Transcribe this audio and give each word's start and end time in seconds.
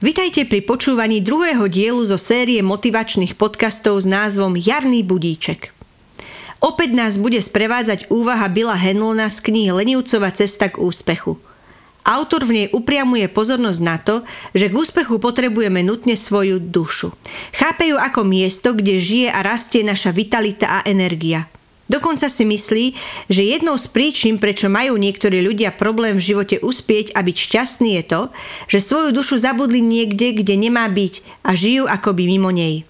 Vitajte 0.00 0.48
pri 0.48 0.64
počúvaní 0.64 1.20
druhého 1.20 1.68
dielu 1.68 2.00
zo 2.08 2.16
série 2.16 2.64
motivačných 2.64 3.36
podcastov 3.36 4.00
s 4.00 4.08
názvom 4.08 4.56
Jarný 4.56 5.04
budíček. 5.04 5.76
Opäť 6.64 6.96
nás 6.96 7.20
bude 7.20 7.36
sprevádzať 7.36 8.08
úvaha 8.08 8.48
Billa 8.48 8.80
Henlona 8.80 9.28
z 9.28 9.44
knihy 9.44 9.76
Lenivcova 9.76 10.32
cesta 10.32 10.72
k 10.72 10.80
úspechu. 10.80 11.36
Autor 12.00 12.48
v 12.48 12.52
nej 12.56 12.66
upriamuje 12.72 13.28
pozornosť 13.28 13.80
na 13.84 14.00
to, 14.00 14.24
že 14.56 14.72
k 14.72 14.76
úspechu 14.80 15.20
potrebujeme 15.20 15.84
nutne 15.84 16.16
svoju 16.16 16.64
dušu. 16.64 17.12
Chápe 17.52 17.92
ju 17.92 18.00
ako 18.00 18.24
miesto, 18.24 18.72
kde 18.72 18.96
žije 18.96 19.28
a 19.28 19.44
rastie 19.44 19.84
naša 19.84 20.16
vitalita 20.16 20.80
a 20.80 20.88
energia– 20.88 21.44
Dokonca 21.90 22.30
si 22.30 22.46
myslí, 22.46 22.84
že 23.26 23.42
jednou 23.42 23.74
z 23.74 23.90
príčin, 23.90 24.38
prečo 24.38 24.70
majú 24.70 24.94
niektorí 24.94 25.42
ľudia 25.42 25.74
problém 25.74 26.14
v 26.14 26.26
živote 26.30 26.62
uspieť 26.62 27.18
a 27.18 27.26
byť 27.26 27.36
šťastný 27.36 27.98
je 27.98 28.04
to, 28.06 28.22
že 28.70 28.78
svoju 28.78 29.10
dušu 29.10 29.42
zabudli 29.42 29.82
niekde, 29.82 30.38
kde 30.38 30.54
nemá 30.54 30.86
byť 30.86 31.42
a 31.42 31.50
žijú 31.58 31.90
akoby 31.90 32.30
mimo 32.30 32.54
nej. 32.54 32.86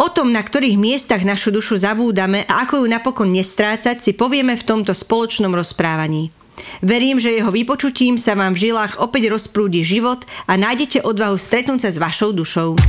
O 0.00 0.08
tom, 0.08 0.32
na 0.32 0.40
ktorých 0.40 0.80
miestach 0.80 1.28
našu 1.28 1.52
dušu 1.52 1.76
zabúdame 1.76 2.48
a 2.48 2.64
ako 2.64 2.80
ju 2.80 2.86
napokon 2.88 3.28
nestrácať, 3.28 4.00
si 4.00 4.16
povieme 4.16 4.56
v 4.56 4.64
tomto 4.64 4.96
spoločnom 4.96 5.52
rozprávaní. 5.52 6.32
Verím, 6.80 7.20
že 7.20 7.36
jeho 7.36 7.52
vypočutím 7.52 8.16
sa 8.16 8.32
vám 8.32 8.56
v 8.56 8.72
žilách 8.72 8.96
opäť 8.96 9.28
rozprúdi 9.28 9.84
život 9.84 10.24
a 10.48 10.56
nájdete 10.56 11.04
odvahu 11.04 11.36
stretnúť 11.36 11.84
sa 11.84 11.90
s 11.92 12.00
vašou 12.00 12.32
dušou. 12.32 12.80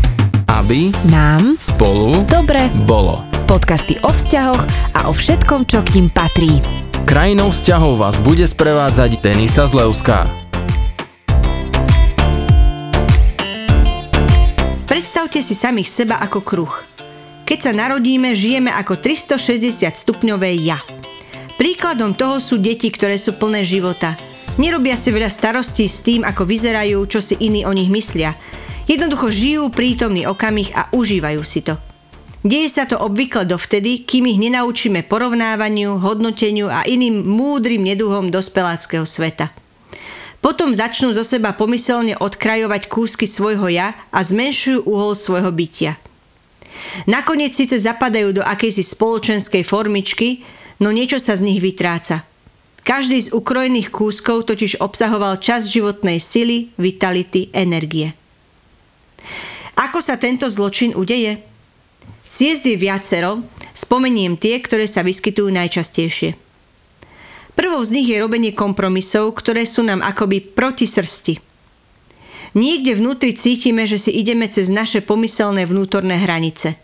Aby 0.48 0.95
nám 1.12 1.59
spolu 1.59 2.23
dobre 2.27 2.71
bolo. 2.87 3.40
Podcasty 3.51 3.99
o 4.07 4.15
vzťahoch 4.15 4.63
a 4.95 4.99
o 5.07 5.11
všetkom, 5.11 5.67
čo 5.67 5.83
k 5.83 5.99
ním 5.99 6.07
patrí. 6.07 6.63
Krajinou 7.03 7.51
vzťahov 7.51 7.99
vás 7.99 8.15
bude 8.23 8.47
sprevádzať 8.47 9.19
Denisa 9.19 9.67
Zlevská. 9.67 10.23
Predstavte 14.87 15.43
si 15.43 15.51
samých 15.51 15.91
seba 15.91 16.23
ako 16.23 16.39
kruh. 16.39 16.71
Keď 17.43 17.59
sa 17.59 17.71
narodíme, 17.76 18.31
žijeme 18.31 18.71
ako 18.71 18.95
360 19.03 19.99
stupňové 19.99 20.55
ja. 20.55 20.79
Príkladom 21.59 22.15
toho 22.15 22.39
sú 22.39 22.55
deti, 22.55 22.87
ktoré 22.87 23.20
sú 23.20 23.35
plné 23.35 23.67
života. 23.67 24.15
Nerobia 24.63 24.95
si 24.95 25.11
veľa 25.11 25.27
starostí 25.27 25.91
s 25.91 25.99
tým, 25.99 26.23
ako 26.23 26.48
vyzerajú, 26.48 27.04
čo 27.04 27.20
si 27.20 27.35
iní 27.43 27.67
o 27.67 27.76
nich 27.76 27.91
myslia. 27.91 28.31
Jednoducho 28.87 29.27
žijú 29.27 29.67
prítomný 29.76 30.23
okamih 30.23 30.71
a 30.71 30.87
užívajú 30.95 31.43
si 31.43 31.67
to. 31.67 31.90
Deje 32.41 32.73
sa 32.73 32.89
to 32.89 32.97
obvykle 32.97 33.45
dovtedy, 33.45 34.01
kým 34.01 34.25
ich 34.25 34.41
nenaučíme 34.41 35.05
porovnávaniu, 35.05 36.01
hodnoteniu 36.01 36.73
a 36.73 36.81
iným 36.89 37.21
múdrym 37.21 37.85
neduhom 37.85 38.33
dospeláckého 38.33 39.05
sveta. 39.05 39.53
Potom 40.41 40.73
začnú 40.73 41.13
zo 41.13 41.21
seba 41.21 41.53
pomyselne 41.53 42.17
odkrajovať 42.17 42.89
kúsky 42.89 43.29
svojho 43.29 43.70
ja 43.70 43.93
a 44.09 44.25
zmenšujú 44.25 44.89
uhol 44.89 45.13
svojho 45.13 45.53
bytia. 45.53 46.01
Nakoniec 47.05 47.53
síce 47.53 47.77
zapadajú 47.77 48.33
do 48.33 48.41
akejsi 48.41 48.81
spoločenskej 48.81 49.61
formičky, 49.61 50.41
no 50.81 50.89
niečo 50.89 51.21
sa 51.21 51.37
z 51.37 51.45
nich 51.45 51.61
vytráca. 51.61 52.26
Každý 52.81 53.21
z 53.21 53.29
ukrojených 53.37 53.93
kúskov 53.93 54.49
totiž 54.49 54.81
obsahoval 54.81 55.37
čas 55.37 55.70
životnej 55.70 56.17
sily, 56.17 56.73
vitality, 56.81 57.53
energie. 57.53 58.17
Ako 59.77 60.01
sa 60.01 60.17
tento 60.17 60.49
zločin 60.49 60.98
udeje? 60.98 61.51
Ciest 62.32 62.63
je 62.63 62.79
viacero, 62.79 63.43
spomeniem 63.76 64.40
tie, 64.40 64.63
ktoré 64.63 64.88
sa 64.88 65.03
vyskytujú 65.03 65.51
najčastejšie. 65.51 66.40
Prvou 67.59 67.84
z 67.84 67.91
nich 67.91 68.07
je 68.07 68.23
robenie 68.23 68.56
kompromisov, 68.56 69.35
ktoré 69.35 69.68
sú 69.68 69.84
nám 69.84 70.00
akoby 70.00 70.40
proti 70.40 70.88
srsti. 70.88 71.44
Niekde 72.56 72.96
vnútri 72.96 73.35
cítime, 73.35 73.84
že 73.84 74.00
si 74.00 74.16
ideme 74.16 74.47
cez 74.47 74.72
naše 74.72 75.03
pomyselné 75.03 75.68
vnútorné 75.68 76.23
hranice. 76.23 76.79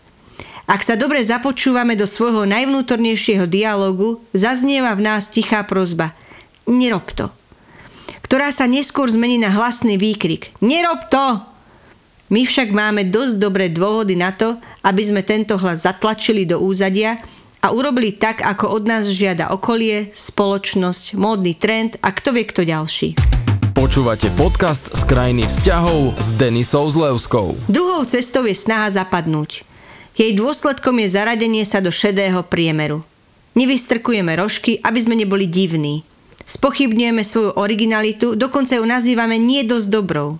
Ak 0.68 0.84
sa 0.84 1.00
dobre 1.00 1.24
započúvame 1.24 1.96
do 1.96 2.04
svojho 2.04 2.44
najvnútornejšieho 2.44 3.48
dialogu, 3.48 4.20
zaznieva 4.36 4.92
v 4.92 5.00
nás 5.00 5.32
tichá 5.32 5.64
prozba 5.64 6.12
Nerob 6.68 7.08
to. 7.16 7.32
Ktorá 8.20 8.52
sa 8.52 8.68
neskôr 8.68 9.08
zmení 9.08 9.40
na 9.40 9.48
hlasný 9.48 9.96
výkrik 9.96 10.52
Nerob 10.60 11.08
to! 11.08 11.40
My 12.28 12.44
však 12.44 12.76
máme 12.76 13.08
dosť 13.08 13.40
dobré 13.40 13.72
dôvody 13.72 14.12
na 14.12 14.36
to, 14.36 14.60
aby 14.84 15.00
sme 15.00 15.24
tento 15.24 15.56
hlas 15.56 15.88
zatlačili 15.88 16.44
do 16.44 16.60
úzadia 16.60 17.24
a 17.64 17.72
urobili 17.72 18.12
tak, 18.12 18.44
ako 18.44 18.68
od 18.68 18.84
nás 18.84 19.08
žiada 19.08 19.48
okolie, 19.48 20.12
spoločnosť, 20.12 21.16
módny 21.16 21.56
trend 21.56 21.96
a 22.04 22.12
kto 22.12 22.36
vie 22.36 22.44
kto 22.44 22.68
ďalší. 22.68 23.08
Počúvate 23.72 24.28
podcast 24.36 24.92
z 24.92 25.02
krajiny 25.08 25.48
vzťahov 25.48 26.20
s 26.20 26.28
Denisou 26.36 26.84
Zlevskou. 26.92 27.56
Druhou 27.64 28.04
cestou 28.04 28.44
je 28.44 28.52
snaha 28.52 28.92
zapadnúť. 28.92 29.64
Jej 30.12 30.36
dôsledkom 30.36 31.00
je 31.00 31.08
zaradenie 31.08 31.64
sa 31.64 31.80
do 31.80 31.88
šedého 31.88 32.44
priemeru. 32.44 33.08
Nevystrkujeme 33.56 34.36
rožky, 34.36 34.76
aby 34.84 35.00
sme 35.00 35.16
neboli 35.16 35.48
divní. 35.48 36.04
Spochybňujeme 36.44 37.24
svoju 37.24 37.56
originalitu, 37.56 38.36
dokonca 38.36 38.76
ju 38.76 38.84
nazývame 38.84 39.40
nie 39.40 39.64
dosť 39.64 39.88
dobrou. 39.88 40.36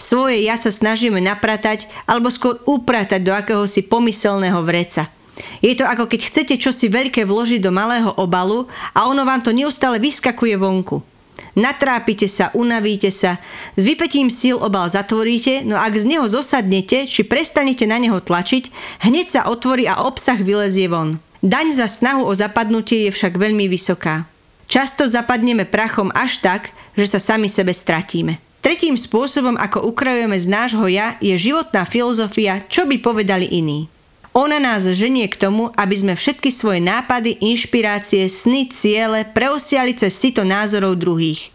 Svoje 0.00 0.40
ja 0.48 0.56
sa 0.56 0.72
snažíme 0.72 1.20
napratať 1.20 1.84
alebo 2.08 2.32
skôr 2.32 2.56
upratať 2.64 3.20
do 3.20 3.36
akéhosi 3.36 3.84
pomyselného 3.84 4.64
vreca. 4.64 5.12
Je 5.60 5.76
to 5.76 5.84
ako 5.84 6.08
keď 6.08 6.20
chcete 6.24 6.54
čosi 6.56 6.88
veľké 6.88 7.28
vložiť 7.28 7.60
do 7.60 7.68
malého 7.68 8.08
obalu 8.16 8.64
a 8.96 9.04
ono 9.04 9.28
vám 9.28 9.44
to 9.44 9.52
neustále 9.52 10.00
vyskakuje 10.00 10.56
vonku. 10.56 11.04
Natrápite 11.52 12.24
sa, 12.32 12.48
unavíte 12.56 13.12
sa, 13.12 13.36
s 13.76 13.82
vypetím 13.84 14.32
síl 14.32 14.56
obal 14.56 14.88
zatvoríte, 14.88 15.68
no 15.68 15.76
ak 15.76 15.92
z 16.00 16.16
neho 16.16 16.24
zosadnete 16.24 17.04
či 17.04 17.20
prestanete 17.20 17.84
na 17.84 18.00
neho 18.00 18.24
tlačiť, 18.24 18.72
hneď 19.04 19.26
sa 19.28 19.40
otvorí 19.52 19.84
a 19.84 20.00
obsah 20.08 20.40
vylezie 20.40 20.88
von. 20.88 21.20
Daň 21.44 21.76
za 21.76 21.88
snahu 21.88 22.24
o 22.24 22.32
zapadnutie 22.32 23.08
je 23.08 23.12
však 23.12 23.36
veľmi 23.36 23.68
vysoká. 23.68 24.24
Často 24.64 25.04
zapadneme 25.04 25.68
prachom 25.68 26.08
až 26.16 26.40
tak, 26.40 26.72
že 26.96 27.04
sa 27.04 27.20
sami 27.20 27.50
sebe 27.52 27.74
stratíme. 27.74 28.49
Tretím 28.60 28.92
spôsobom, 29.00 29.56
ako 29.56 29.88
ukrajujeme 29.88 30.36
z 30.36 30.46
nášho 30.52 30.84
ja, 30.92 31.16
je 31.24 31.32
životná 31.32 31.88
filozofia, 31.88 32.60
čo 32.68 32.84
by 32.84 33.00
povedali 33.00 33.48
iní. 33.48 33.88
Ona 34.36 34.62
nás 34.62 34.86
ženie 34.86 35.26
k 35.26 35.40
tomu, 35.40 35.74
aby 35.74 35.96
sme 35.96 36.14
všetky 36.14 36.54
svoje 36.54 36.78
nápady, 36.78 37.40
inšpirácie, 37.40 38.28
sny, 38.30 38.70
ciele 38.70 39.26
preosiali 39.26 39.96
cez 39.96 40.14
sito 40.14 40.46
názorov 40.46 41.00
druhých. 41.00 41.50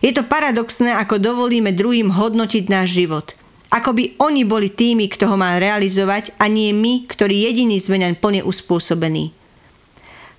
Je 0.00 0.14
to 0.14 0.24
paradoxné, 0.24 0.96
ako 0.96 1.20
dovolíme 1.20 1.74
druhým 1.74 2.08
hodnotiť 2.14 2.64
náš 2.72 2.94
život. 2.94 3.36
Ako 3.68 3.92
by 3.92 4.16
oni 4.22 4.46
boli 4.46 4.70
tými, 4.70 5.10
kto 5.10 5.26
ho 5.28 5.36
má 5.36 5.58
realizovať 5.58 6.30
a 6.38 6.46
nie 6.46 6.70
my, 6.70 7.04
ktorí 7.10 7.42
jediní 7.42 7.82
sme 7.82 7.98
plne 8.16 8.46
uspôsobení. 8.46 9.34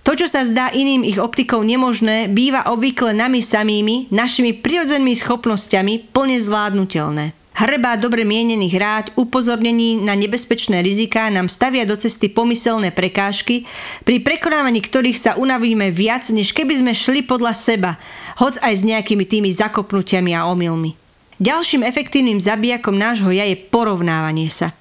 To, 0.07 0.15
čo 0.15 0.31
sa 0.31 0.47
zdá 0.47 0.71
iným 0.71 1.03
ich 1.03 1.19
optikou 1.19 1.67
nemožné, 1.67 2.31
býva 2.31 2.71
obvykle 2.71 3.11
nami 3.11 3.43
samými, 3.43 4.07
našimi 4.07 4.55
prirodzenými 4.55 5.11
schopnosťami 5.19 6.15
plne 6.15 6.39
zvládnutelné. 6.39 7.35
Hrbá 7.51 7.99
dobre 7.99 8.23
mienených 8.23 8.75
rád, 8.79 9.05
upozornení 9.19 9.99
na 9.99 10.15
nebezpečné 10.15 10.79
riziká 10.79 11.27
nám 11.27 11.51
stavia 11.51 11.83
do 11.83 11.99
cesty 11.99 12.31
pomyselné 12.31 12.95
prekážky, 12.95 13.67
pri 14.07 14.23
prekonávaní 14.23 14.79
ktorých 14.79 15.19
sa 15.19 15.31
unavíme 15.35 15.91
viac, 15.91 16.23
než 16.31 16.55
keby 16.55 16.79
sme 16.79 16.95
šli 16.95 17.27
podľa 17.27 17.51
seba, 17.51 17.99
hoc 18.39 18.55
aj 18.63 18.79
s 18.79 18.87
nejakými 18.87 19.27
tými 19.27 19.51
zakopnutiami 19.51 20.31
a 20.31 20.47
omylmi. 20.47 20.95
Ďalším 21.43 21.83
efektívnym 21.83 22.39
zabijakom 22.39 22.95
nášho 22.95 23.35
ja 23.35 23.43
je 23.43 23.59
porovnávanie 23.59 24.47
sa. 24.47 24.71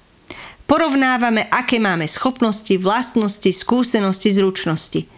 Porovnávame, 0.71 1.51
aké 1.51 1.83
máme 1.83 2.07
schopnosti, 2.07 2.71
vlastnosti, 2.79 3.51
skúsenosti, 3.51 4.31
zručnosti– 4.31 5.01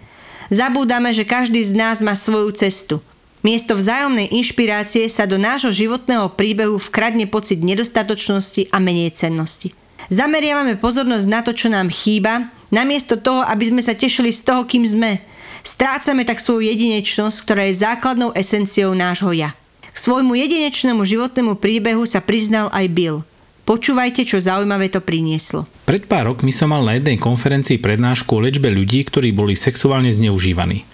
Zabúdame, 0.50 1.14
že 1.14 1.30
každý 1.30 1.62
z 1.62 1.78
nás 1.78 2.02
má 2.02 2.18
svoju 2.18 2.50
cestu. 2.58 2.98
Miesto 3.46 3.78
vzájomnej 3.78 4.34
inšpirácie 4.34 5.06
sa 5.08 5.24
do 5.30 5.40
nášho 5.40 5.72
životného 5.72 6.34
príbehu 6.36 6.76
vkradne 6.82 7.30
pocit 7.30 7.64
nedostatočnosti 7.64 8.68
a 8.74 8.81
menej 8.81 9.16
cennosti. 9.16 9.72
Zameriavame 10.10 10.75
pozornosť 10.75 11.28
na 11.30 11.40
to, 11.46 11.54
čo 11.54 11.69
nám 11.69 11.88
chýba, 11.94 12.50
namiesto 12.74 13.16
toho, 13.16 13.46
aby 13.46 13.69
sme 13.69 13.81
sa 13.86 13.94
tešili 13.96 14.34
z 14.34 14.42
toho, 14.44 14.66
kým 14.66 14.84
sme. 14.84 15.22
Strácame 15.62 16.25
tak 16.25 16.42
svoju 16.42 16.66
jedinečnosť, 16.68 17.38
ktorá 17.45 17.69
je 17.69 17.80
základnou 17.80 18.34
esenciou 18.34 18.98
nášho 18.98 19.31
ja. 19.31 19.54
K 19.94 19.95
svojmu 19.95 20.34
jedinečnému 20.34 21.06
životnému 21.06 21.62
príbehu 21.62 22.04
sa 22.10 22.19
priznal 22.19 22.68
aj 22.74 22.86
Bill– 22.92 23.18
Počúvajte, 23.69 24.25
čo 24.25 24.42
zaujímavé 24.42 24.89
to 24.89 24.98
prinieslo. 24.98 25.69
Pred 25.86 26.10
pár 26.10 26.33
rokmi 26.33 26.50
som 26.50 26.74
mal 26.74 26.81
na 26.81 26.98
jednej 26.98 27.21
konferencii 27.21 27.77
prednášku 27.77 28.33
o 28.33 28.42
liečbe 28.42 28.66
ľudí, 28.74 29.06
ktorí 29.06 29.30
boli 29.30 29.54
sexuálne 29.54 30.10
zneužívaní. 30.10 30.89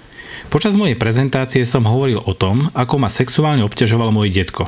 Počas 0.52 0.76
mojej 0.76 1.00
prezentácie 1.00 1.64
som 1.64 1.88
hovoril 1.88 2.20
o 2.20 2.36
tom, 2.36 2.68
ako 2.76 3.00
ma 3.00 3.08
sexuálne 3.08 3.64
obťažoval 3.64 4.12
môj 4.12 4.28
detko. 4.28 4.68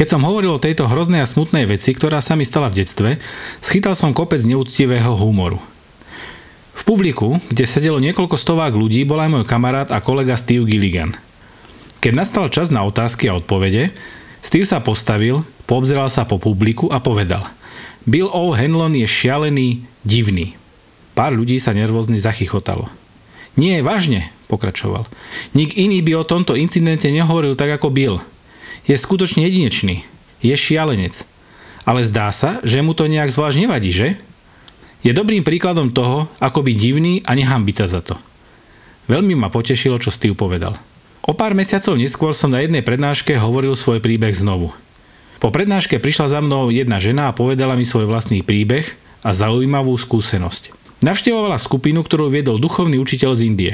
Keď 0.00 0.16
som 0.16 0.24
hovoril 0.24 0.56
o 0.56 0.64
tejto 0.64 0.88
hroznej 0.88 1.20
a 1.20 1.28
smutnej 1.28 1.68
veci, 1.68 1.92
ktorá 1.92 2.24
sa 2.24 2.40
mi 2.40 2.48
stala 2.48 2.72
v 2.72 2.80
detstve, 2.80 3.20
schytal 3.60 3.92
som 3.92 4.16
kopec 4.16 4.40
neúctivého 4.40 5.12
humoru. 5.12 5.60
V 6.72 6.82
publiku, 6.88 7.36
kde 7.52 7.68
sedelo 7.68 8.00
niekoľko 8.00 8.40
stovák 8.40 8.72
ľudí, 8.72 9.04
bol 9.04 9.20
aj 9.20 9.28
môj 9.28 9.44
kamarát 9.44 9.92
a 9.92 10.00
kolega 10.00 10.40
Steve 10.40 10.64
Gilligan. 10.64 11.12
Keď 12.00 12.12
nastal 12.16 12.48
čas 12.48 12.72
na 12.72 12.80
otázky 12.80 13.28
a 13.28 13.36
odpovede, 13.36 13.92
Steve 14.44 14.68
sa 14.68 14.84
postavil, 14.84 15.40
poobzeral 15.64 16.12
sa 16.12 16.28
po 16.28 16.36
publiku 16.36 16.92
a 16.92 17.00
povedal 17.00 17.48
Bill 18.04 18.28
O'Hanlon 18.28 18.92
je 18.92 19.08
šialený, 19.08 19.88
divný. 20.04 20.60
Pár 21.16 21.32
ľudí 21.32 21.56
sa 21.56 21.72
nervózne 21.72 22.20
zachychotalo. 22.20 22.92
Nie, 23.56 23.80
vážne, 23.80 24.28
pokračoval. 24.52 25.08
Nik 25.56 25.72
iný 25.80 26.04
by 26.04 26.20
o 26.20 26.28
tomto 26.28 26.52
incidente 26.52 27.08
nehovoril 27.08 27.56
tak 27.56 27.72
ako 27.80 27.88
Bill. 27.88 28.16
Je 28.84 28.92
skutočne 28.92 29.48
jedinečný. 29.48 30.04
Je 30.44 30.52
šialenec. 30.52 31.24
Ale 31.88 32.04
zdá 32.04 32.28
sa, 32.28 32.60
že 32.60 32.84
mu 32.84 32.92
to 32.92 33.08
nejak 33.08 33.32
zvlášť 33.32 33.64
nevadí, 33.64 33.88
že? 33.88 34.20
Je 35.00 35.16
dobrým 35.16 35.40
príkladom 35.40 35.88
toho, 35.88 36.28
ako 36.36 36.60
byť 36.60 36.76
divný 36.76 37.14
a 37.24 37.32
nehambiť 37.32 37.76
sa 37.80 37.86
za 37.88 38.00
to. 38.04 38.20
Veľmi 39.08 39.32
ma 39.32 39.48
potešilo, 39.48 39.96
čo 39.96 40.12
Steve 40.12 40.36
povedal. 40.36 40.76
O 41.24 41.32
pár 41.32 41.56
mesiacov 41.56 41.96
neskôr 41.96 42.36
som 42.36 42.52
na 42.52 42.60
jednej 42.60 42.84
prednáške 42.84 43.32
hovoril 43.40 43.72
svoj 43.72 43.96
príbeh 44.04 44.36
znovu. 44.36 44.76
Po 45.40 45.48
prednáške 45.48 45.96
prišla 45.96 46.36
za 46.36 46.40
mnou 46.44 46.68
jedna 46.68 47.00
žena 47.00 47.32
a 47.32 47.36
povedala 47.36 47.80
mi 47.80 47.88
svoj 47.88 48.04
vlastný 48.04 48.44
príbeh 48.44 48.84
a 49.24 49.32
zaujímavú 49.32 49.96
skúsenosť. 49.96 50.76
Navštevovala 51.00 51.56
skupinu, 51.56 52.04
ktorú 52.04 52.28
viedol 52.28 52.60
duchovný 52.60 53.00
učiteľ 53.00 53.32
z 53.36 53.40
Indie. 53.48 53.72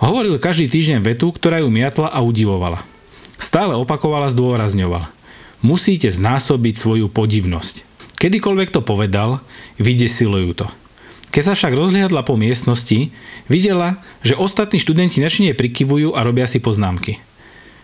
Hovoril 0.00 0.40
každý 0.40 0.68
týždeň 0.72 1.04
vetu, 1.04 1.28
ktorá 1.28 1.60
ju 1.60 1.68
miatla 1.68 2.08
a 2.08 2.24
udivovala. 2.24 2.80
Stále 3.36 3.76
opakovala, 3.76 4.32
zdôrazňovala. 4.32 5.12
Musíte 5.60 6.08
znásobiť 6.08 6.74
svoju 6.74 7.06
podivnosť. 7.12 7.84
Kedykoľvek 8.16 8.72
to 8.72 8.80
povedal, 8.80 9.44
vydesilo 9.76 10.40
ju 10.40 10.52
to. 10.56 10.66
Keď 11.32 11.42
sa 11.48 11.56
však 11.56 11.72
rozhliadla 11.72 12.28
po 12.28 12.36
miestnosti, 12.36 13.08
videla, 13.48 13.96
že 14.20 14.36
ostatní 14.36 14.76
študenti 14.76 15.16
načine 15.24 15.56
prikyvujú 15.56 16.12
a 16.12 16.20
robia 16.20 16.44
si 16.44 16.60
poznámky. 16.60 17.24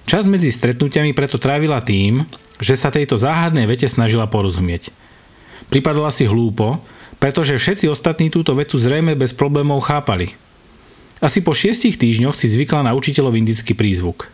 Čas 0.04 0.28
medzi 0.28 0.52
stretnutiami 0.52 1.16
preto 1.16 1.40
trávila 1.40 1.80
tým, 1.80 2.28
že 2.60 2.76
sa 2.76 2.92
tejto 2.92 3.16
záhadnej 3.16 3.64
vete 3.64 3.88
snažila 3.88 4.28
porozumieť. 4.28 4.92
Pripadala 5.72 6.12
si 6.12 6.28
hlúpo, 6.28 6.84
pretože 7.16 7.56
všetci 7.56 7.88
ostatní 7.88 8.28
túto 8.28 8.52
vetu 8.52 8.76
zrejme 8.76 9.16
bez 9.16 9.32
problémov 9.32 9.80
chápali. 9.80 10.36
Asi 11.18 11.40
po 11.40 11.56
šiestich 11.56 11.96
týždňoch 11.96 12.36
si 12.36 12.52
zvykla 12.52 12.84
na 12.84 12.92
učiteľov 12.92 13.32
indický 13.32 13.72
prízvuk. 13.72 14.28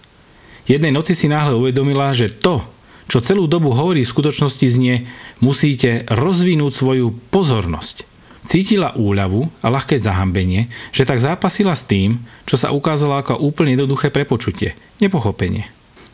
Jednej 0.67 0.90
noci 0.90 1.14
si 1.14 1.31
náhle 1.31 1.55
uvedomila, 1.55 2.10
že 2.19 2.34
to, 2.34 2.67
čo 3.06 3.22
celú 3.22 3.46
dobu 3.46 3.70
hovorí 3.78 4.02
v 4.02 4.10
skutočnosti 4.10 4.67
znie, 4.67 5.06
musíte 5.38 6.02
rozvinúť 6.10 6.72
svoju 6.75 7.14
pozornosť– 7.31 8.10
Cítila 8.44 8.93
úľavu 8.93 9.49
a 9.64 9.73
ľahké 9.73 9.96
zahambenie, 9.96 10.69
že 10.93 11.08
tak 11.08 11.25
zápasila 11.25 11.73
s 11.73 11.88
tým, 11.88 12.20
čo 12.44 12.61
sa 12.61 12.76
ukázalo 12.76 13.17
ako 13.17 13.41
úplne 13.41 13.73
jednoduché 13.73 14.12
prepočutie, 14.12 14.76
nepochopenie. 15.00 15.64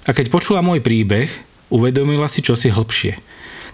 A 0.07 0.15
keď 0.15 0.31
počula 0.31 0.63
môj 0.63 0.79
príbeh, 0.79 1.27
uvedomila 1.75 2.31
si 2.31 2.39
čosi 2.39 2.71
hlbšie. 2.71 3.19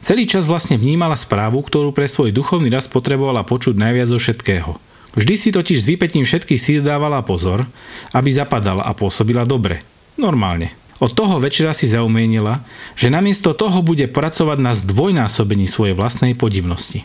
Celý 0.01 0.25
čas 0.25 0.49
vlastne 0.49 0.81
vnímala 0.81 1.17
správu, 1.17 1.61
ktorú 1.61 1.93
pre 1.93 2.09
svoj 2.09 2.33
duchovný 2.33 2.73
rast 2.73 2.89
potrebovala 2.89 3.45
počuť 3.45 3.77
najviac 3.77 4.09
zo 4.09 4.19
všetkého. 4.21 4.77
Vždy 5.17 5.35
si 5.37 5.49
totiž 5.49 5.79
s 5.81 5.89
vypetím 5.89 6.25
všetkých 6.29 6.61
síl 6.61 6.81
dávala 6.85 7.25
pozor, 7.25 7.65
aby 8.13 8.29
zapadala 8.29 8.85
a 8.85 8.93
pôsobila 8.93 9.49
dobre. 9.49 9.81
Normálne. 10.21 10.77
Od 10.97 11.13
toho 11.13 11.37
večera 11.41 11.77
si 11.77 11.89
zaumienila, 11.89 12.65
že 12.97 13.13
namiesto 13.13 13.53
toho 13.53 13.85
bude 13.85 14.09
pracovať 14.09 14.59
na 14.61 14.73
zdvojnásobení 14.73 15.69
svojej 15.69 15.93
vlastnej 15.93 16.33
podivnosti. 16.33 17.05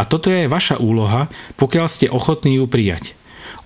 A 0.00 0.08
toto 0.08 0.32
je 0.32 0.48
aj 0.48 0.48
vaša 0.48 0.76
úloha, 0.80 1.28
pokiaľ 1.60 1.86
ste 1.92 2.08
ochotní 2.08 2.56
ju 2.56 2.64
prijať. 2.64 3.12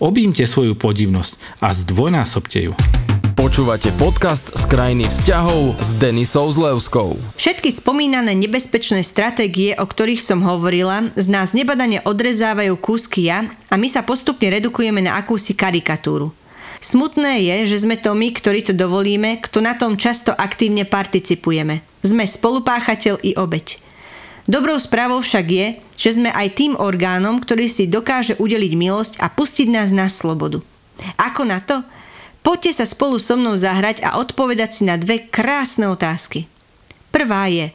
Objímte 0.02 0.42
svoju 0.50 0.75
podivnosť 0.75 1.38
a 1.62 1.70
zdvojnásobte 1.70 2.58
ju. 2.58 2.75
Počúvate 3.38 3.94
podcast 3.94 4.50
z 4.50 4.66
krajiny 4.66 5.06
vzťahov 5.06 5.78
s 5.78 5.94
Denisou 5.94 6.50
Zlevskou. 6.50 7.22
Všetky 7.38 7.70
spomínané 7.70 8.34
nebezpečné 8.34 9.06
stratégie, 9.06 9.78
o 9.78 9.86
ktorých 9.86 10.19
som 10.19 10.42
hovorila, 10.42 11.14
z 11.14 11.31
nás 11.31 11.54
nebadane 11.54 12.02
odrezávajú 12.02 12.75
kúsky 12.82 13.31
ja 13.31 13.46
a 13.70 13.78
my 13.78 13.86
sa 13.86 14.02
postupne 14.02 14.50
redukujeme 14.50 15.06
na 15.06 15.14
akúsi 15.14 15.54
karikatúru. 15.54 16.34
Smutné 16.82 17.46
je, 17.46 17.56
že 17.70 17.86
sme 17.86 17.94
to 17.94 18.10
my, 18.10 18.34
ktorí 18.34 18.66
to 18.66 18.75
dovolíme, 18.75 19.38
kto 19.38 19.62
na 19.62 19.78
tom 19.78 19.94
často 19.94 20.34
aktívne 20.34 20.82
participujeme. 20.82 21.86
Sme 22.02 22.26
spolupáchateľ 22.26 23.22
i 23.22 23.38
obeď. 23.38 23.83
Dobrou 24.44 24.76
správou 24.76 25.25
však 25.25 25.46
je, 25.49 25.67
že 25.96 26.20
sme 26.20 26.29
aj 26.29 26.49
tým 26.52 26.73
orgánom, 26.76 27.41
ktorý 27.41 27.64
si 27.64 27.88
dokáže 27.88 28.37
udeliť 28.37 28.73
milosť 28.76 29.14
a 29.25 29.32
pustiť 29.32 29.73
nás 29.73 29.88
na 29.88 30.05
slobodu. 30.12 30.61
Ako 31.17 31.49
na 31.49 31.64
to? 31.64 31.81
Poďte 32.44 32.76
sa 32.76 32.85
spolu 32.85 33.17
so 33.17 33.41
mnou 33.41 33.56
zahrať 33.56 34.05
a 34.05 34.20
odpovedať 34.20 34.70
si 34.76 34.82
na 34.85 35.00
dve 35.00 35.25
krásne 35.32 35.88
otázky. 35.88 36.44
Prvá 37.08 37.49
je, 37.49 37.73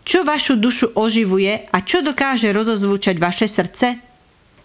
čo 0.00 0.24
vašu 0.24 0.56
dušu 0.56 0.96
oživuje 0.96 1.68
a 1.68 1.76
čo 1.84 2.00
dokáže 2.00 2.48
rozozvúčať 2.48 3.20
vaše 3.20 3.44
srdce? 3.44 4.00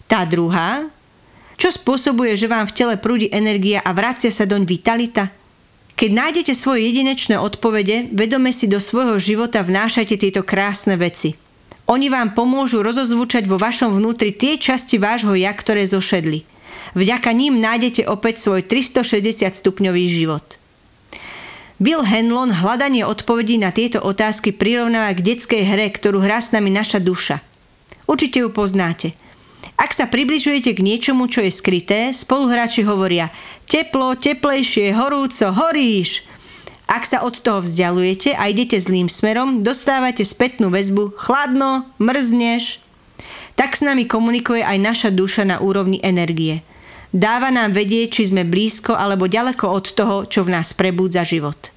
Tá 0.07 0.23
druhá, 0.23 0.87
čo 1.59 1.67
spôsobuje, 1.67 2.31
že 2.39 2.47
vám 2.47 2.63
v 2.63 2.75
tele 2.79 2.95
prúdi 2.95 3.27
energia 3.27 3.83
a 3.83 3.91
vracia 3.91 4.31
sa 4.31 4.47
doň 4.47 4.63
vitalita? 4.63 5.27
Keď 5.95 6.11
nájdete 6.11 6.51
svoje 6.51 6.91
jedinečné 6.91 7.39
odpovede, 7.39 8.11
vedome 8.11 8.51
si 8.51 8.67
do 8.67 8.83
svojho 8.83 9.15
života 9.15 9.63
vnášajte 9.63 10.19
tieto 10.19 10.43
krásne 10.43 10.99
veci. 10.99 11.39
Oni 11.87 12.11
vám 12.11 12.35
pomôžu 12.35 12.83
rozozvučať 12.83 13.47
vo 13.47 13.55
vašom 13.55 13.95
vnútri 13.95 14.35
tie 14.35 14.59
časti 14.59 14.99
vášho 14.99 15.39
ja, 15.39 15.55
ktoré 15.55 15.87
zošedli. 15.87 16.43
Vďaka 16.99 17.31
ním 17.31 17.63
nájdete 17.63 18.11
opäť 18.11 18.43
svoj 18.43 18.67
360 18.67 19.47
stupňový 19.55 20.03
život. 20.11 20.59
Bill 21.79 22.03
Henlon 22.03 22.51
hľadanie 22.51 23.07
odpovedí 23.07 23.55
na 23.55 23.71
tieto 23.71 24.03
otázky 24.03 24.51
prirovnáva 24.51 25.15
k 25.15 25.23
detskej 25.31 25.63
hre, 25.63 25.87
ktorú 25.95 26.19
hrá 26.19 26.43
s 26.43 26.51
nami 26.51 26.75
naša 26.75 26.99
duša. 26.99 27.39
Určite 28.03 28.43
ju 28.43 28.51
poznáte– 28.51 29.15
ak 29.73 29.91
sa 29.91 30.05
približujete 30.05 30.77
k 30.77 30.85
niečomu, 30.85 31.25
čo 31.25 31.41
je 31.41 31.51
skryté, 31.51 32.13
spoluhráči 32.13 32.85
hovoria 32.85 33.33
teplo, 33.65 34.13
teplejšie, 34.13 34.93
horúco, 34.93 35.49
horíš. 35.51 36.23
Ak 36.85 37.09
sa 37.09 37.25
od 37.25 37.41
toho 37.41 37.65
vzdialujete 37.65 38.37
a 38.37 38.45
idete 38.45 38.77
zlým 38.77 39.09
smerom, 39.09 39.65
dostávate 39.65 40.21
spätnú 40.21 40.69
väzbu 40.69 41.17
chladno, 41.17 41.89
mrzneš. 41.97 42.77
Tak 43.57 43.73
s 43.73 43.81
nami 43.81 44.05
komunikuje 44.05 44.61
aj 44.61 44.77
naša 44.77 45.09
duša 45.09 45.49
na 45.49 45.57
úrovni 45.57 45.97
energie. 46.05 46.61
Dáva 47.09 47.49
nám 47.49 47.73
vedieť, 47.73 48.21
či 48.21 48.23
sme 48.29 48.43
blízko 48.45 48.93
alebo 48.93 49.25
ďaleko 49.25 49.65
od 49.71 49.85
toho, 49.95 50.15
čo 50.29 50.43
v 50.45 50.53
nás 50.53 50.75
prebúdza 50.75 51.25
život. 51.25 51.71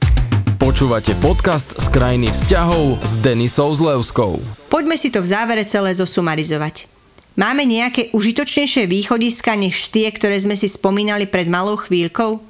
Počúvate 0.58 1.14
podcast 1.22 1.78
z 1.78 1.86
krajiny 1.88 2.34
vzťahov 2.34 2.98
s 3.00 3.14
Denisou 3.22 3.70
Zlevskou. 3.72 4.42
Poďme 4.66 4.98
si 4.98 5.08
to 5.14 5.22
v 5.22 5.30
závere 5.30 5.62
celé 5.62 5.94
zosumarizovať. 5.94 6.97
Máme 7.38 7.62
nejaké 7.62 8.10
užitočnejšie 8.10 8.90
východiska 8.90 9.54
než 9.54 9.94
tie, 9.94 10.10
ktoré 10.10 10.42
sme 10.42 10.58
si 10.58 10.66
spomínali 10.66 11.22
pred 11.22 11.46
malou 11.46 11.78
chvíľkou? 11.78 12.42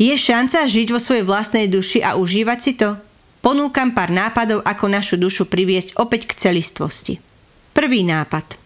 Je 0.00 0.14
šanca 0.16 0.64
žiť 0.64 0.88
vo 0.88 0.96
svojej 0.96 1.20
vlastnej 1.20 1.68
duši 1.68 2.00
a 2.00 2.16
užívať 2.16 2.58
si 2.64 2.80
to? 2.80 2.96
Ponúkam 3.44 3.92
pár 3.92 4.08
nápadov, 4.08 4.64
ako 4.64 4.88
našu 4.88 5.20
dušu 5.20 5.44
priviesť 5.52 6.00
opäť 6.00 6.32
k 6.32 6.48
celistvosti. 6.48 7.20
Prvý 7.76 8.08
nápad. 8.08 8.56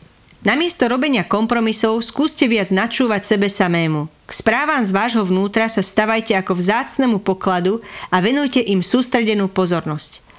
Namiesto 0.47 0.87
robenia 0.87 1.27
kompromisov 1.27 1.99
skúste 2.07 2.47
viac 2.47 2.71
načúvať 2.71 3.35
sebe 3.35 3.51
samému. 3.51 4.07
K 4.25 4.33
správam 4.33 4.87
z 4.87 4.95
vášho 4.95 5.27
vnútra 5.27 5.67
sa 5.67 5.83
stavajte 5.83 6.33
ako 6.39 6.57
vzácnemu 6.57 7.19
pokladu 7.19 7.83
a 8.07 8.23
venujte 8.23 8.63
im 8.63 8.87
sústredenú 8.87 9.51
pozornosť. 9.51 10.30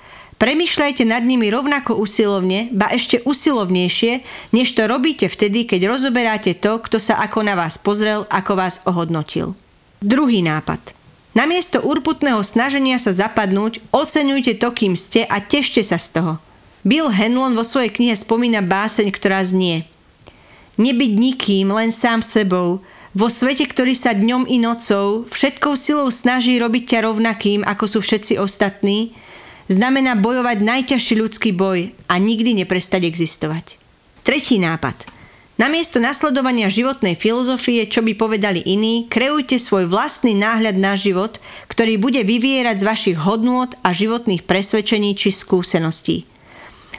Premýšľajte 0.41 1.05
nad 1.05 1.21
nimi 1.21 1.53
rovnako 1.53 2.01
usilovne, 2.01 2.73
ba 2.73 2.89
ešte 2.89 3.21
usilovnejšie, 3.29 4.25
než 4.57 4.73
to 4.73 4.89
robíte 4.89 5.29
vtedy, 5.29 5.69
keď 5.69 5.85
rozoberáte 5.85 6.57
to, 6.57 6.81
kto 6.81 6.97
sa 6.97 7.21
ako 7.21 7.45
na 7.45 7.53
vás 7.53 7.77
pozrel, 7.77 8.25
ako 8.25 8.57
vás 8.57 8.81
ohodnotil. 8.89 9.53
Druhý 10.01 10.41
nápad. 10.41 10.97
Namiesto 11.37 11.85
urputného 11.85 12.41
snaženia 12.41 12.97
sa 12.97 13.13
zapadnúť, 13.13 13.85
oceňujte 13.93 14.57
to, 14.57 14.73
kým 14.73 14.97
ste 14.97 15.29
a 15.29 15.37
tešte 15.45 15.85
sa 15.85 16.01
z 16.01 16.17
toho. 16.17 16.33
Bill 16.81 17.13
Henlon 17.13 17.53
vo 17.53 17.61
svojej 17.61 17.93
knihe 17.93 18.17
spomína 18.17 18.65
báseň, 18.65 19.13
ktorá 19.13 19.45
znie 19.45 19.85
Nebyť 20.81 21.11
nikým, 21.21 21.69
len 21.69 21.93
sám 21.93 22.25
sebou, 22.25 22.81
vo 23.13 23.27
svete, 23.29 23.69
ktorý 23.69 23.93
sa 23.93 24.17
dňom 24.17 24.49
i 24.49 24.57
nocou 24.57 25.29
všetkou 25.29 25.77
silou 25.77 26.09
snaží 26.09 26.57
robiť 26.57 26.97
ťa 26.97 26.99
rovnakým, 27.05 27.61
ako 27.61 27.85
sú 27.85 27.99
všetci 28.01 28.41
ostatní, 28.41 29.13
znamená 29.71 30.19
bojovať 30.19 30.59
najťažší 30.59 31.15
ľudský 31.15 31.49
boj 31.55 31.95
a 32.11 32.19
nikdy 32.19 32.53
neprestať 32.59 33.07
existovať. 33.07 33.79
Tretí 34.21 34.59
nápad. 34.59 35.07
Namiesto 35.61 36.01
nasledovania 36.01 36.73
životnej 36.73 37.13
filozofie, 37.13 37.85
čo 37.85 38.01
by 38.01 38.17
povedali 38.17 38.65
iní, 38.65 39.05
kreujte 39.05 39.61
svoj 39.61 39.85
vlastný 39.85 40.33
náhľad 40.33 40.73
na 40.73 40.97
život, 40.97 41.37
ktorý 41.69 42.01
bude 42.01 42.25
vyvierať 42.25 42.81
z 42.81 42.87
vašich 42.87 43.17
hodnôt 43.21 43.69
a 43.85 43.93
životných 43.93 44.49
presvedčení 44.49 45.13
či 45.13 45.29
skúseností. 45.29 46.25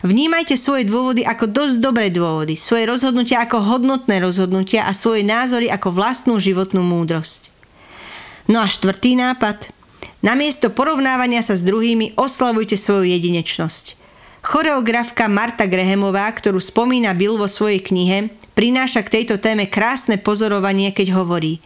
Vnímajte 0.07 0.55
svoje 0.59 0.87
dôvody 0.87 1.27
ako 1.27 1.51
dosť 1.51 1.77
dobré 1.79 2.11
dôvody, 2.11 2.55
svoje 2.55 2.87
rozhodnutia 2.87 3.43
ako 3.43 3.63
hodnotné 3.63 4.23
rozhodnutia 4.23 4.87
a 4.87 4.95
svoje 4.95 5.27
názory 5.27 5.67
ako 5.71 5.95
vlastnú 5.95 6.39
životnú 6.39 6.83
múdrosť. 6.83 7.51
No 8.47 8.63
a 8.63 8.71
štvrtý 8.71 9.19
nápad– 9.19 9.59
Namiesto 10.23 10.71
porovnávania 10.71 11.43
sa 11.43 11.59
s 11.59 11.67
druhými 11.67 12.15
oslavujte 12.15 12.79
svoju 12.79 13.11
jedinečnosť. 13.11 13.99
Choreografka 14.47 15.27
Marta 15.27 15.67
Grehemová, 15.67 16.31
ktorú 16.31 16.63
spomína 16.63 17.11
Bill 17.11 17.35
vo 17.35 17.51
svojej 17.51 17.83
knihe, 17.83 18.31
prináša 18.55 19.03
k 19.03 19.19
tejto 19.19 19.43
téme 19.43 19.67
krásne 19.67 20.23
pozorovanie, 20.23 20.95
keď 20.95 21.19
hovorí 21.19 21.59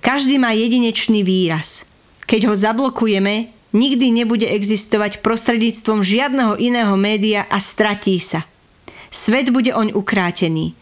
Každý 0.00 0.40
má 0.40 0.56
jedinečný 0.56 1.20
výraz. 1.28 1.84
Keď 2.24 2.48
ho 2.48 2.54
zablokujeme, 2.56 3.52
nikdy 3.76 4.16
nebude 4.16 4.48
existovať 4.48 5.20
prostredníctvom 5.20 6.00
žiadneho 6.00 6.56
iného 6.56 6.96
média 6.96 7.44
a 7.52 7.60
stratí 7.60 8.16
sa. 8.16 8.48
Svet 9.12 9.52
bude 9.52 9.76
oň 9.76 9.92
ukrátený. 9.92 10.72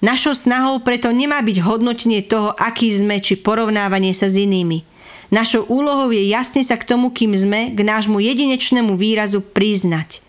Našou 0.00 0.32
snahou 0.32 0.80
preto 0.80 1.12
nemá 1.12 1.44
byť 1.44 1.56
hodnotenie 1.60 2.24
toho, 2.24 2.56
aký 2.56 2.92
sme, 2.96 3.20
či 3.20 3.36
porovnávanie 3.36 4.16
sa 4.16 4.32
s 4.32 4.40
inými– 4.40 4.80
Našou 5.30 5.66
úlohou 5.66 6.14
je 6.14 6.22
jasne 6.30 6.62
sa 6.62 6.78
k 6.78 6.86
tomu, 6.86 7.10
kým 7.10 7.34
sme, 7.34 7.74
k 7.74 7.80
nášmu 7.82 8.22
jedinečnému 8.22 8.94
výrazu 8.94 9.42
priznať. 9.42 10.22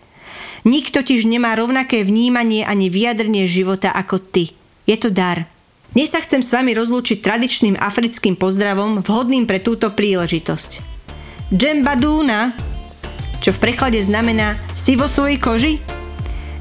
Nik 0.66 0.90
totiž 0.90 1.22
nemá 1.22 1.54
rovnaké 1.54 2.02
vnímanie 2.02 2.66
ani 2.66 2.90
vyjadrenie 2.90 3.46
života 3.46 3.94
ako 3.94 4.18
ty. 4.18 4.58
Je 4.90 4.98
to 4.98 5.14
dar. 5.14 5.46
Dnes 5.94 6.10
sa 6.10 6.20
chcem 6.20 6.42
s 6.42 6.50
vami 6.50 6.74
rozlúčiť 6.74 7.22
tradičným 7.22 7.78
africkým 7.78 8.34
pozdravom 8.34 9.00
vhodným 9.00 9.46
pre 9.46 9.62
túto 9.62 9.94
príležitosť. 9.94 10.84
Džembadúna, 11.54 12.52
čo 13.40 13.54
v 13.54 13.62
preklade 13.62 14.02
znamená 14.02 14.58
si 14.76 14.98
vo 14.98 15.08
svojej 15.08 15.38
koži, 15.40 15.74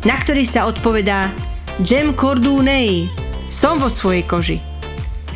na 0.06 0.16
ktorý 0.16 0.46
sa 0.48 0.70
odpovedá 0.70 1.34
Džem 1.82 2.16
Kordúnej, 2.16 3.10
som 3.50 3.82
vo 3.82 3.92
svojej 3.92 4.24
koži. 4.24 4.77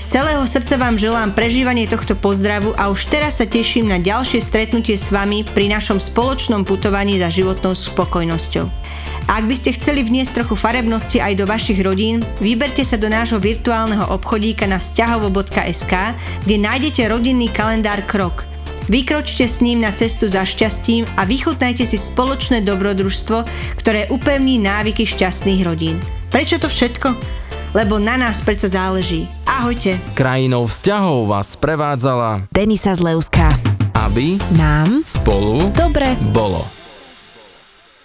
Z 0.02 0.18
celého 0.18 0.42
srdca 0.50 0.82
vám 0.82 0.98
želám 0.98 1.30
prežívanie 1.30 1.86
tohto 1.86 2.18
pozdravu 2.18 2.74
a 2.74 2.90
už 2.90 3.06
teraz 3.06 3.38
sa 3.38 3.46
teším 3.46 3.86
na 3.86 4.02
ďalšie 4.02 4.42
stretnutie 4.42 4.98
s 4.98 5.14
vami 5.14 5.46
pri 5.46 5.70
našom 5.70 6.02
spoločnom 6.02 6.66
putovaní 6.66 7.22
za 7.22 7.30
životnou 7.30 7.78
spokojnosťou. 7.78 8.66
A 9.30 9.38
ak 9.38 9.46
by 9.46 9.54
ste 9.54 9.78
chceli 9.78 10.02
vniesť 10.02 10.42
trochu 10.42 10.58
farebnosti 10.58 11.22
aj 11.22 11.38
do 11.38 11.46
vašich 11.46 11.86
rodín, 11.86 12.26
vyberte 12.42 12.82
sa 12.82 12.98
do 12.98 13.14
nášho 13.14 13.38
virtuálneho 13.38 14.10
obchodíka 14.10 14.66
na 14.66 14.82
vzťahovo.sk, 14.82 15.94
kde 16.50 16.56
nájdete 16.58 17.06
rodinný 17.06 17.54
kalendár 17.54 18.02
Krok. 18.10 18.50
Vykročte 18.90 19.46
s 19.46 19.62
ním 19.62 19.86
na 19.86 19.94
cestu 19.94 20.26
za 20.26 20.42
šťastím 20.42 21.06
a 21.14 21.30
vychutnajte 21.30 21.86
si 21.86 22.02
spoločné 22.02 22.66
dobrodružstvo, 22.66 23.46
ktoré 23.78 24.10
upevní 24.10 24.58
návyky 24.58 25.06
šťastných 25.06 25.62
rodín. 25.62 26.02
Prečo 26.34 26.58
to 26.58 26.66
všetko? 26.66 27.41
Lebo 27.72 28.00
na 28.00 28.20
nás 28.20 28.44
predsa 28.44 28.68
záleží. 28.68 29.28
Ahojte. 29.48 30.00
Krajinou 30.16 30.68
vzťahov 30.68 31.32
vás 31.32 31.56
prevádzala 31.56 32.48
Denisa 32.52 32.96
Zleuská. 32.96 33.52
Aby 33.96 34.40
Nám 34.56 35.04
spolu 35.08 35.72
dobre 35.76 36.16
bolo. 36.32 36.81